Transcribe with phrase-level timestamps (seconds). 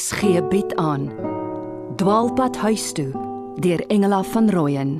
[0.00, 1.10] RSG bied aan
[2.00, 3.10] Dwaalpad huis toe
[3.60, 4.94] deur Engela van Rooyen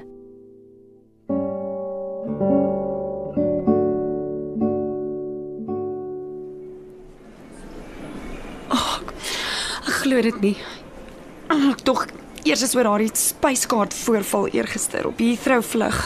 [8.76, 10.54] Ek glo dit nie.
[11.48, 12.04] Ek tog
[12.44, 16.04] eers is oor haar spyskaart voorval eergister op Heathrow vlug.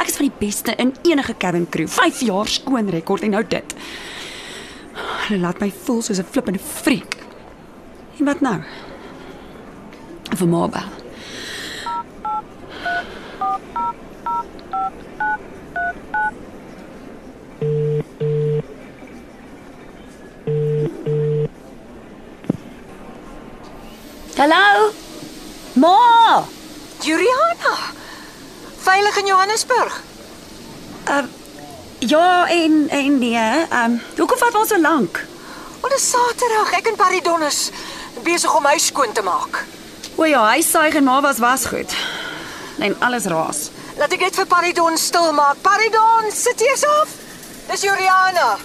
[0.00, 1.88] Ek is van die beste in enige cabin crew.
[2.00, 3.80] 5 jaar skoon rekord en nou dit.
[5.26, 7.19] Hulle laat my voel soos 'n flippende freak.
[8.20, 8.56] Wat nou?
[10.36, 10.82] Vir Mabel.
[24.36, 24.92] Hallo?
[25.72, 26.44] Ma!
[27.00, 27.76] Juliana.
[28.76, 30.02] Veilig in Johannesburg.
[31.98, 35.26] Ja en en nee, ehm um, hoekom vat ons so lank?
[35.80, 36.72] Wat is Saterdag?
[36.72, 36.96] Ek en
[37.46, 37.70] is
[38.22, 39.64] besig om huis skoon te maak.
[40.16, 41.92] O ja, hy suig en ma was was goed.
[42.78, 43.70] En alles raas.
[43.98, 45.60] Laat ek net vir Paridon stil maak.
[45.64, 47.14] Paridon, sit eers af.
[47.68, 48.56] Dis Juliana.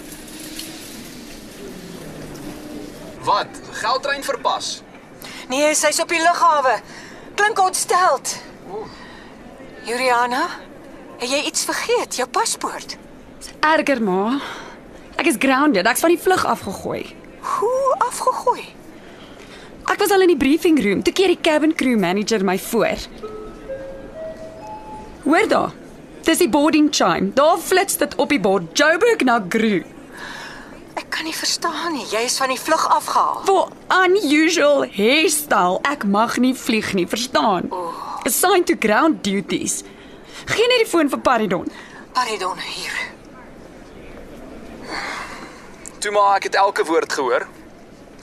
[3.26, 3.60] Wat?
[3.80, 4.82] Geldtrein verpas.
[5.48, 6.78] Nee, sy's op die lughawe.
[7.34, 8.36] Klink ontsteld.
[9.86, 10.46] Juliana,
[11.20, 12.16] het jy iets vergeet?
[12.18, 12.96] Jou paspoort.
[13.60, 14.38] Erger ma.
[15.16, 15.86] Ek is grounded.
[15.86, 17.02] Ek's van die vlug afgegooi.
[17.56, 18.64] Hoe afgegooi?
[19.96, 23.00] Ek was al in die briefing room toe keer die cabin crew manager my voor.
[25.24, 25.72] Hoor daar.
[26.26, 27.30] Dis die boarding chime.
[27.32, 28.68] Daar flits dit op die bord.
[28.76, 29.80] Joburg na Groo.
[31.00, 32.04] Ek kan nie verstaan nie.
[32.12, 33.40] Jy is van die vlug afgehaal.
[33.48, 33.72] For
[34.04, 35.80] unusual hairstyle.
[35.88, 37.72] Ek mag nie vlieg nie, verstaan?
[38.28, 39.80] Assigned to ground duties.
[40.44, 41.72] Geen net die foon vir Paridon.
[42.12, 43.04] Paridon hier.
[46.04, 47.48] Toe maar ek het elke woord gehoor.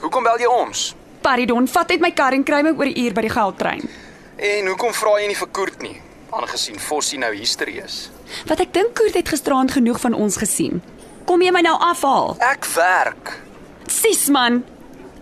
[0.06, 0.92] Hoekom bel jy ons?
[1.24, 3.88] Paridon, vat net my kar en kry my oor 'n uur by die geldtrein.
[4.36, 6.00] En hoekom vra jy nie vir Koert nie?
[6.30, 8.10] Aangesien Fossie nou hysterie is.
[8.46, 10.82] Wat ek dink Koert het gisteraand genoeg van ons gesien.
[11.24, 12.36] Kom jy my nou afhaal?
[12.40, 13.40] Ek werk.
[13.86, 14.64] Sis man.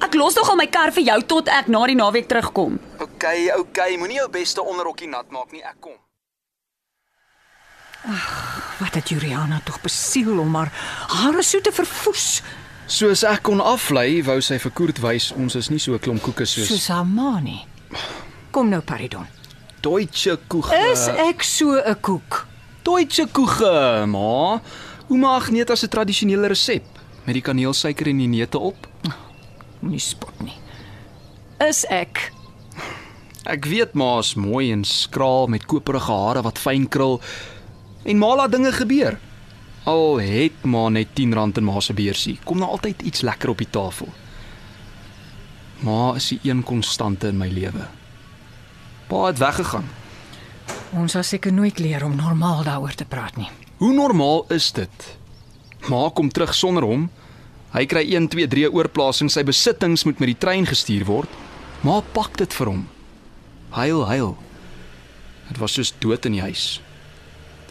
[0.02, 2.80] Ek los nog al my kar vir jou tot ek na die naweek terugkom.
[2.98, 3.24] OK,
[3.58, 5.62] OK, moenie jou beste onderrokkie nat maak nie.
[5.62, 5.94] Ek kom.
[8.80, 10.72] Wat het Juliana tog besiel om haar
[11.08, 12.42] hare so te verfoes,
[12.92, 16.20] Soos ek kon aflei, wou sy vir Koert wys ons is nie so 'n klomp
[16.20, 17.64] koeke soos soos haar ma nie.
[18.50, 19.26] Kom nou, Paridon.
[19.80, 20.76] Deutsche Kuche.
[20.92, 22.46] Is ek so 'n koek?
[22.84, 24.60] Deutsche Kuche, ma.
[25.08, 26.84] Ouma Agneta se tradisionele resep
[27.24, 28.76] met die kaneelsuiker en die neute op.
[29.80, 30.58] Moenie spot nie.
[31.60, 32.30] Is ek
[33.46, 37.20] Ek weet ma is mooi en skraal met koperige hare wat fyn krul
[38.04, 39.18] en ma laat dinge gebeur.
[39.84, 43.58] Al het ma net R10 in ma se beursie, kom daar altyd iets lekker op
[43.58, 44.08] die tafel.
[45.82, 47.88] Ma is die een konstante in my lewe.
[49.08, 49.88] Pa het weggegaan.
[50.92, 53.48] ons sal seker nooit leer om normaal daaroor te praat nie.
[53.76, 55.16] Hoe normaal is dit?
[55.88, 57.10] Ma kom terug sonder hom.
[57.72, 61.28] Hy kry 1 2 3 oorplasing, sy besittings moet met die trein gestuur word.
[61.82, 62.86] Ma pak dit vir hom.
[63.70, 64.36] Huil, huil.
[65.48, 66.82] Dit was soos dood in die huis.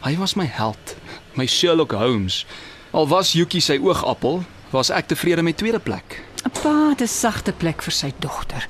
[0.02, 0.96] Hy was my held,
[1.38, 2.46] my Sherlock Holmes.
[2.92, 4.42] Al was Yuki sy oogappel,
[4.74, 6.24] was ek tevrede met tweede plek.
[6.46, 8.68] 'n Pa het 'n sagte plek vir sy dogter.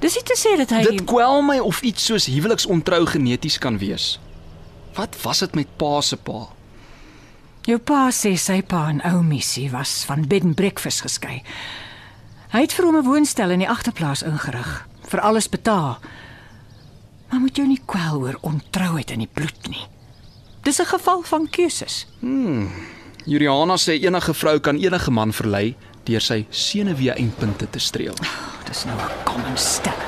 [0.00, 3.78] Dis nie te sê dat hy Dit kwel my of iets soos huweliksontrou geneties kan
[3.78, 4.18] wees.
[4.94, 6.48] Wat was dit met pa se pa?
[7.62, 11.42] Jou pa sê sy pa en ou Missie was van bed and breakfast geskei.
[12.52, 15.98] Hy het vir hom 'n woonstel in die agterplaas ingerig, vir alles betaal.
[17.30, 19.86] Maar moet jou nie kwel oor ontrouheid in die bloed nie.
[20.64, 22.06] Dis 'n geval van keuses.
[23.24, 28.14] Juliana sê enige vrou kan enige man verlei deur sy senuwee eindpunte te streel.
[28.64, 30.00] Dis nou 'n common step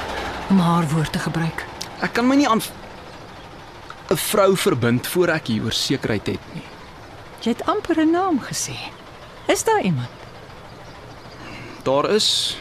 [0.51, 1.65] om haar woord te gebruik.
[2.01, 2.61] Ek kan my nie aan
[4.11, 6.63] 'n vrou verbind voor ek hieroor sekerheid het nie.
[7.43, 8.77] Jy het amper 'n naam gesê.
[9.47, 10.09] Is daar iemand?
[11.83, 12.59] Daar is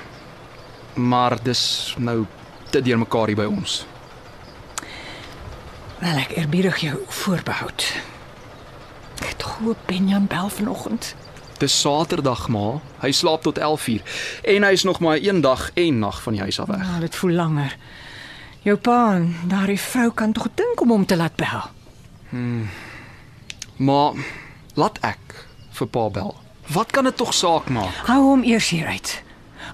[0.94, 2.26] maar dis nou
[2.70, 3.86] te deurmekaar hier by ons.
[6.00, 7.96] Wel ek eerbiedig jou voorbehoud.
[9.22, 11.16] Ek het gehoop Benjan bel vanoggend.
[11.58, 12.82] Dis Saterdag maar.
[13.00, 14.02] Hy slaap tot 11uur
[14.44, 16.84] en hy is nog maar een dag en nag van die huis af weg.
[16.84, 17.78] Nou, dit voel langer.
[18.62, 21.70] Jou pa daardie vrou kan tog dink om hom te laat bel.
[23.76, 24.14] Maar
[24.74, 25.48] laat ek
[25.78, 26.36] vir pa bel.
[26.74, 27.94] Wat kan dit tog saak maak?
[28.10, 29.22] Hou hom eers hier uit.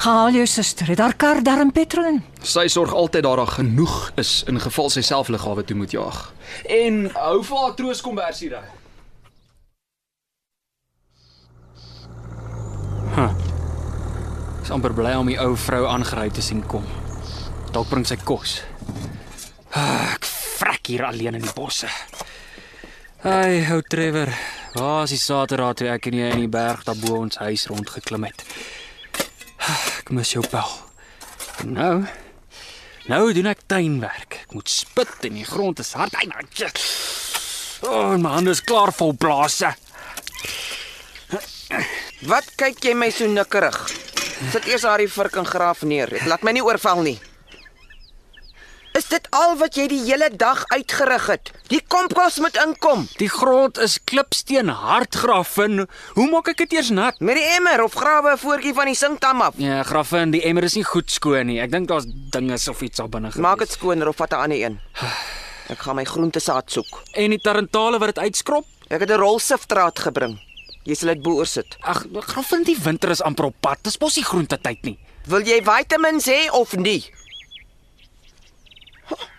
[0.02, 2.20] Haal jou suster, het haar kar darm petrol in.
[2.42, 6.22] Sy sorg altyd dat daar genoeg is in geval sy self lughawe toe moet jaag.
[6.66, 8.70] En hou vir haar trooskombersie reg.
[14.62, 16.86] Ek's amper bly om die ou vrou aangery te sien kom.
[17.76, 18.60] Dalk bring sy kos.
[19.72, 21.90] Ah, Ek vrek hier alleen in die bosse.
[23.22, 24.32] Ai, ou Trevor,
[24.76, 27.68] waar is die Saterdag toe ek en jy in die berg daar bo ons huis
[27.70, 28.42] rondgeklim het?
[30.02, 30.44] Ek mis jou.
[31.62, 31.96] En Nou
[33.10, 34.38] Nou doen ek tuinwerk.
[34.46, 36.14] Ek moet spit en die grond is hard.
[36.16, 36.44] Ai, nou.
[37.82, 39.72] O, oh, my hande is klaar vol blaase.
[42.30, 43.80] Wat kyk jy my so nikkerig?
[44.52, 46.14] Sit eers die vurk en graaf neer.
[46.30, 47.18] Laat my nie oorval nie.
[49.12, 51.50] Dit al wat jy die hele dag uitgerig het?
[51.68, 55.82] Die kompos moet inkom Die grond is klipsteen hard grafin.
[56.16, 57.20] Hoe maak ek dit eers nat?
[57.20, 59.54] met die emmer of grawe 'n voetjie van die sinkdam af.
[59.58, 61.60] Ja, grafin, die emmer is nie goed skoon nie.
[61.60, 63.42] Ek dink daar's dinge of iets al binne gewees.
[63.44, 64.80] Maak dit skoner of vat 'n ander een.
[65.70, 67.02] Ek gaan my groentesaad soek.
[67.14, 68.66] en die tarantale wat dit uitskrob?
[68.90, 70.40] Ek het 'n rol siftraad gebring.
[70.84, 71.78] Jy sal dit boor sit.
[71.82, 73.78] Ag, grafin, die winter is amper op pad.
[73.84, 74.98] Dis mos nie groentetyd nie.
[75.28, 77.04] Wil jy vitamins hê of nie?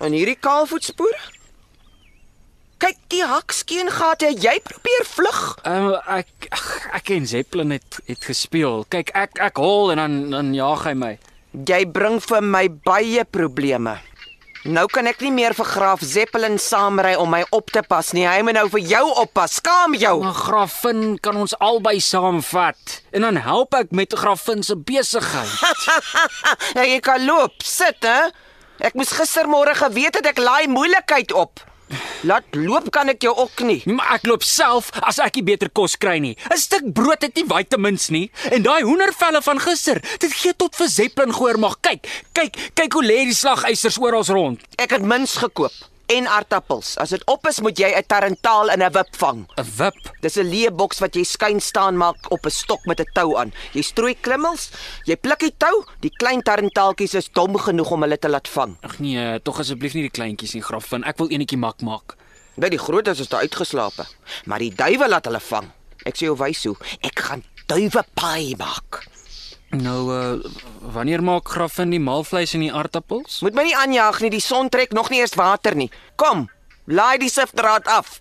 [0.02, 1.14] En hierdie kaalvoetspoor?
[2.82, 5.42] Kyk die hakskeengate, jy probeer vlug.
[5.62, 6.48] Ehm um, ek
[6.98, 8.82] ek en Zeppelin het het gespeel.
[8.90, 11.12] Kyk, ek ek hol en dan dan jaag hy my.
[11.54, 14.00] Jy bring vir my baie probleme.
[14.62, 18.26] Nou kan ek nie meer vir Graaf Zeppelin saamry om my op te pas nie.
[18.26, 19.58] Hy moet nou vir jou oppas.
[19.58, 20.16] Skaam jou.
[20.22, 25.50] Maar grafin kan ons albei saamvat en dan help ek met grafin se besigheid.
[26.94, 28.32] jy kan loop, sit hè.
[28.82, 31.60] Ek moes gistermôre geweet het ek laai moeilikheid op.
[32.26, 33.76] Laat loop kan ek jou ook nie.
[33.86, 36.34] Maar ek loop self as ek nie beter kos kry nie.
[36.50, 40.74] 'n Stuk brood het nie vitamins nie en daai hoendervelle van gister, dit gee tot
[40.74, 41.78] vir Zeppelin gehoor mag.
[41.80, 44.58] Kyk, kyk, kyk hoe lê die slagysters oral rond.
[44.82, 46.96] Ek het mins gekoop en aartappels.
[46.98, 49.46] As dit op is, moet jy 'n tarantaal in 'n wip vang.
[49.56, 49.98] 'n Wip.
[50.20, 53.52] Dis 'n leeboks wat jy skyn staan maak op 'n stok met 'n tou aan.
[53.72, 54.70] Jy strooi klimmels,
[55.04, 58.76] jy pluk die tou, die klein tarantaaltjies is dom genoeg om hulle te laat vang.
[58.82, 61.04] Ag nee, tog asseblief nie die kleintjies nie, grafin.
[61.04, 62.16] Ek wil enetjie mak maak.
[62.56, 64.06] By die grootes is daar uitgeslape,
[64.44, 65.72] maar die duwe laat hulle vang.
[66.04, 66.76] Ek sê jou wys hoe.
[67.00, 69.11] Ek gaan duwe paai maak.
[69.72, 70.44] Nou uh
[70.92, 73.38] wanneer maak grafin die maalvleis en die aartappels?
[73.40, 75.88] Moet my nie aanjaag nie, die son trek nog nie eers water nie.
[76.20, 76.48] Kom,
[76.84, 78.18] laai die sifdraad af.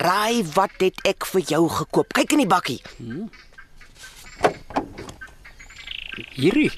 [0.00, 2.16] Raai wat het ek vir jou gekoop?
[2.16, 2.80] Kyk in die bakkie.
[6.32, 6.72] Hierdie.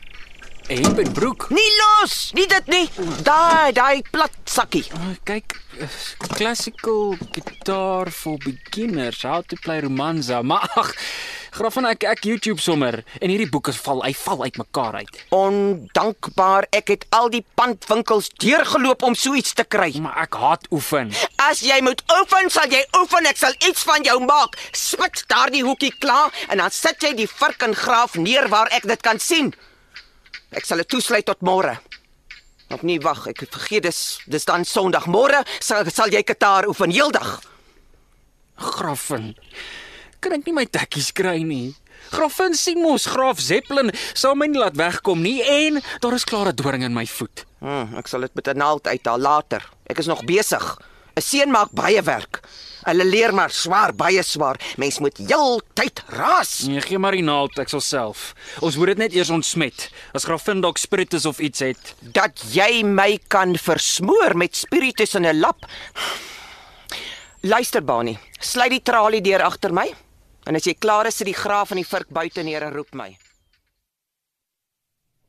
[0.68, 1.46] 'n Hemp en broek.
[1.48, 2.90] Nie los, nie dit nie.
[3.24, 4.84] Daai, daai plat sakkie.
[4.92, 5.88] Oh, kyk, eh,
[6.34, 10.42] classical guitar for beginners, how to play romanza.
[10.42, 10.92] Maar ag,
[11.58, 15.16] grafin ek ek YouTube sommer en hierdie boeke val, hy val uitmekaar uit.
[15.34, 19.90] Ondankbaar, ek het al die pandwinkels deurgeloop om so iets te kry.
[20.04, 21.10] Maar ek haat oefen.
[21.48, 23.26] As jy moet oefen, sal jy oefen.
[23.30, 24.54] Ek sal iets van jou maak.
[24.76, 28.86] Spit daardie hoekie klaar en dan sit jy die vark en graaf neer waar ek
[28.86, 29.50] dit kan sien.
[30.54, 31.74] Ek sal dit toesluit tot môre.
[32.70, 35.08] Of nee, wag, ek het vergeet dis dis dan Sondag.
[35.10, 37.38] Môre sal sal jy Katar oefen heeldag.
[38.58, 39.32] Grafin.
[40.20, 41.74] Kan ek nie my tekkies kry nie?
[42.10, 46.54] Grafin sien mos Graaf Zeppelin sal my nie laat wegkom nie en daar is klare
[46.54, 47.44] doring in my voet.
[47.60, 49.62] Hm, ek sal dit met 'n naald uithaal later.
[49.86, 50.78] Ek is nog besig.
[51.16, 52.40] 'n Seun maak baie werk.
[52.84, 54.56] Hulle leer maar swaar, baie swaar.
[54.76, 56.60] Mens moet heeltyd raas.
[56.66, 58.34] Nee, gee maar die naald, ek sal self.
[58.60, 59.90] Ons moet dit net eers ontsmet.
[60.14, 61.94] As Grafin dalk spiritus of iets het.
[62.00, 65.66] dat jy my kan versmoor met spiritus in 'n lap.
[67.42, 69.94] Luister Bani, sluit die tralie deur agter my.
[70.48, 72.94] En as jy klaar is, sit die graaf en die vurk buite neer en roep
[72.96, 73.10] my.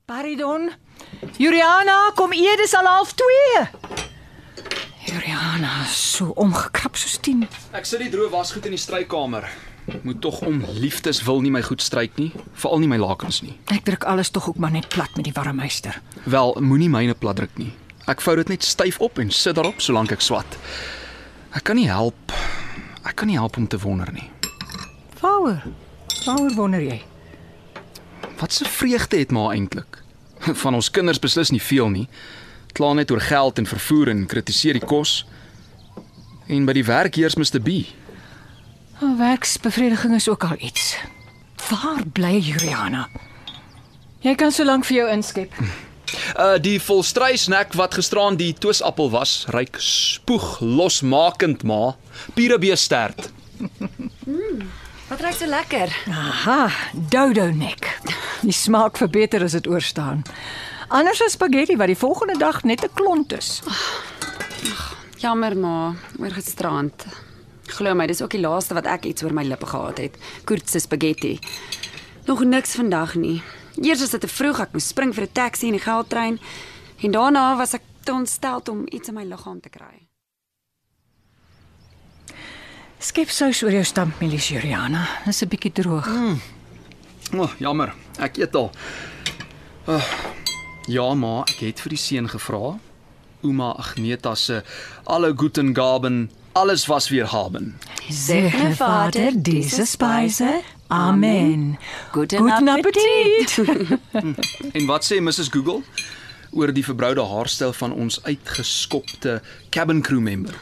[0.08, 0.70] Paridon.
[1.38, 3.66] Juliana, kom eers dis al half 2.
[5.10, 7.44] Juliana, so omgekrap soos 10.
[7.76, 9.50] Ek sit die droë wasgoed in die strykamer.
[10.06, 12.30] Moet tog om liefdeswil nie my goed stryk nie,
[12.62, 13.58] veral nie my lakens nie.
[13.74, 16.00] Ek druk alles tog ook maar net plat met die warmmeester.
[16.30, 17.74] Wel, moenie myne plat druk nie.
[18.10, 20.60] Ek vou dit net styf op en sit daarop solank ek swat.
[21.58, 22.38] Ek kan nie help.
[23.04, 24.30] Ek kan nie help om te wonder nie.
[25.40, 25.62] Waaroor?
[26.26, 27.02] Waaroor wonder jy?
[28.40, 30.02] Wat se vreugde het ma eintlik?
[30.64, 32.08] Van ons kinders beslis nie veel nie.
[32.76, 35.24] Kla net oor geld en vervoer en kritiseer die kos.
[36.48, 37.86] En by die werk heers Mr B.
[39.00, 40.98] Oh, werksbevrediging is ook al iets.
[41.70, 43.08] Waar bly Juliana?
[44.20, 45.56] Jy kan so lank vir jou inskep.
[46.40, 51.92] Uh die volstrysnek wat gisteraan die twisappel was, ryk spoeg losmakend ma.
[52.34, 53.30] Pure beestert.
[55.10, 55.90] Wat ruik so lekker?
[56.14, 56.70] Aha,
[57.10, 57.88] dodo nek.
[58.46, 60.22] Die smaak verbeter as dit oorstaan.
[60.94, 63.62] Anders as spaghetti wat die volgende dag net 'n klont is.
[65.18, 67.06] Jammer ma, oor gisterand.
[67.66, 70.18] Glo my, dis ook die laaste wat ek iets oor my lippe gehad het.
[70.44, 71.40] Koortse spaghetti.
[72.26, 73.42] Nog niks vandag nie.
[73.82, 76.40] Eers was dit te vroeg, ek moes spring vir 'n taxi en die geldtrein.
[77.02, 80.09] En daarna was ek te ontstel om iets in my liggaam te kry.
[83.00, 85.06] Skep sous oor jou stampmielies, Juliana.
[85.26, 86.06] Dis 'n bietjie droog.
[86.06, 86.40] Mm.
[87.34, 87.94] O, oh, jammer.
[88.20, 88.72] Ek eet al.
[89.88, 90.04] Uh,
[90.88, 92.80] ja, ma, ek het vir die seun gevra.
[93.42, 94.64] Ouma Agneta se
[95.06, 97.80] alle guten Gaben, alles was wir haben.
[98.10, 100.62] Segne Vater diese Speise.
[100.90, 101.78] Amen.
[102.12, 103.60] Guten, Guten Appetit.
[104.74, 105.84] En wat sê Mrs Google
[106.52, 110.56] oor die verbroude haarstyl van ons uitgeskopte cabin crew member?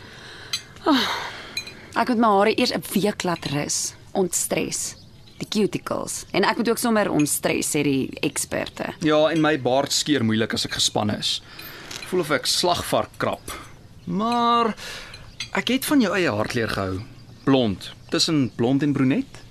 [1.98, 4.96] Ek moet my hare eers 'n week laat rus, ontstres.
[5.40, 6.26] Die cuticles.
[6.32, 8.94] En ek moet ook sommer ontstres sê die eksperte.
[9.02, 11.42] Ja, en my baard skeer moeilik as ek gespanne is.
[12.10, 13.52] Voel of ek slagvark krap.
[14.06, 14.76] Maar
[15.54, 17.02] ek het van jou eie haarkleur gehou.
[17.44, 19.42] Blond, tussen blond en brunet.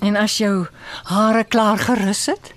[0.00, 0.66] En as jou
[1.04, 2.52] hare klaar gerus het?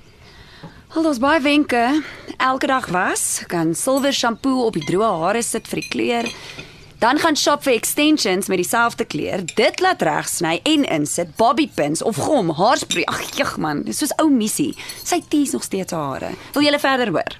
[0.95, 2.03] Al ons baie wenke.
[2.37, 6.29] Elke dag was, kan silwer shampoo op die droë hare sit vir die kleur.
[6.99, 9.45] Dan gaan shop vir extensions met dieselfde kleur.
[9.55, 13.05] Dit laat regsny en insit bobby pins of gom, haarspray.
[13.07, 14.73] Ag, jig man, dis soos ou missie.
[15.03, 16.33] Sy tees nog steeds haar hare.
[16.57, 17.37] Wil jy verder hoor?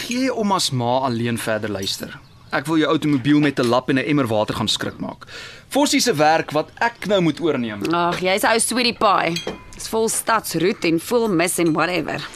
[0.00, 2.18] Gee jy oumas ma alleen verder luister.
[2.54, 5.26] Ek wil jou outomobiel met 'n lap en 'n emmer water gaan skrik maak.
[5.68, 7.94] Fossie se werk wat ek nou moet oorneem.
[7.94, 9.34] Ag, jy's ou sweetie pie.
[9.74, 12.28] Dis vol stadsroet en vol mis en whatever.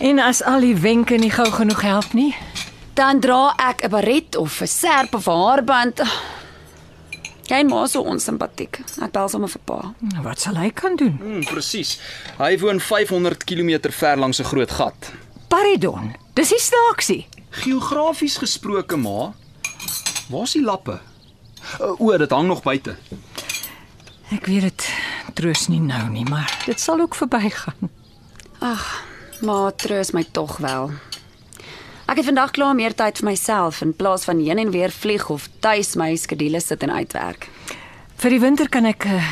[0.00, 2.34] En as al die wenke nie gou genoeg help nie,
[2.94, 6.02] Dan dra ek 'n baret of 'n serp of 'n haarband.
[7.48, 8.78] Jy en ma so onsimpatiek.
[9.02, 9.94] Ek bel sommer vir pa.
[10.22, 11.16] wat sal hy kan doen?
[11.20, 11.98] Hmm, presies.
[12.38, 15.12] Hy woon 500 km ver langs 'n groot gat.
[15.48, 16.14] Paridon.
[16.34, 17.26] Dis die snaaksie.
[17.50, 19.34] Geografies gesproke, ma,
[20.30, 21.00] waar's die lappe?
[21.80, 22.96] O, o, dit hang nog buite.
[24.32, 24.88] Ek weet dit
[25.34, 27.90] troos nie nou nie, maar dit sal ook verbygaan.
[29.42, 30.90] Maar troos my tog wel.
[32.12, 35.30] Ek het vandag klaar meer tyd vir myself in plaas van heen en weer vlieg
[35.32, 37.46] of tuis my skedules sit en uitwerk.
[38.20, 39.22] Vir die winter kan ek 'n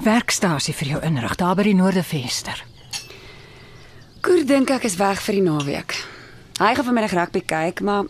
[0.00, 2.64] werkstasie vir jou inrig daar by die Noordervenster.
[4.22, 5.92] Koer dink ek is weg vir die naweek.
[6.58, 8.04] Hy gaan vanmiddag rugby kyk, maar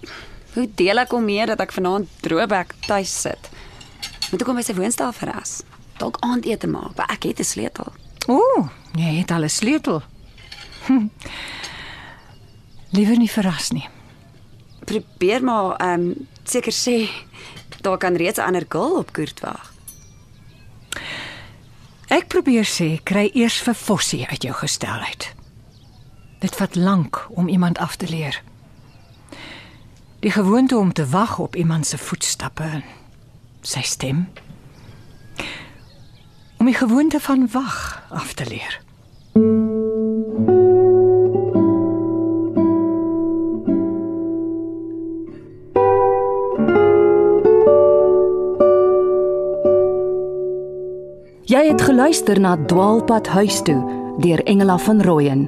[0.55, 3.51] hoe deel ek hom mee dat ek vanaand droobek tuis sit?
[4.31, 5.63] Moet ek hom by sy woonstel verras?
[5.99, 7.93] Dalk aandete maak, maar ek het 'n sleutel.
[8.29, 10.03] Ooh, jy het al 'n sleutel.
[10.87, 11.09] Hm.
[12.93, 13.89] Liewer nie verras nie.
[14.85, 17.09] Probeer maar ehm um, seker sê
[17.81, 19.73] daar kan reeds 'n ander girl op koert wag.
[22.13, 25.35] Ek probeer sê kry eers vir Fossie uit jou gestelheid.
[26.39, 28.43] Dit vat lank om iemand af te leer.
[30.21, 32.85] Die gewoonte om te wag op iemand se voetstappe, en
[33.63, 34.29] sy stem.
[36.59, 38.82] Om die gewoonte van wag af te leer.
[51.63, 53.77] Jy het geluister na Dwaalpad huis toe
[54.19, 55.45] deur Engela van Rooyen.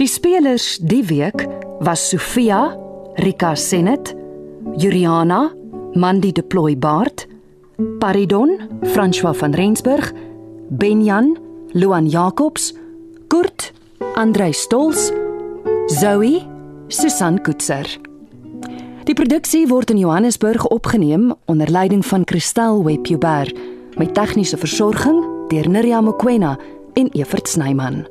[0.00, 1.42] Die spelers die week
[1.84, 2.70] was Sofia,
[3.20, 4.14] Rika Senet,
[4.80, 5.50] Juliana,
[5.92, 7.26] Mandy de Plooi Baard,
[7.98, 8.54] Paridon,
[8.94, 10.08] François van Rensburg,
[10.68, 11.36] Benjan,
[11.76, 12.72] Luan Jacobs,
[13.28, 13.72] Kurt,
[14.14, 15.10] Andrei Stols,
[15.86, 16.40] Zoe,
[16.88, 17.84] Susan Koetser.
[19.04, 23.52] Die produksie word in Johannesburg opgeneem onder leiding van Christel Webjuber
[24.00, 25.18] met tegniese versorging
[25.52, 26.58] deur Nirja Mkwena
[26.94, 28.06] en Evert Snyman.